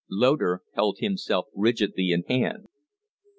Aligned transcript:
Loder 0.09 0.63
held 0.73 0.97
himself 0.97 1.45
rigidly 1.53 2.09
in 2.09 2.23
hand. 2.23 2.65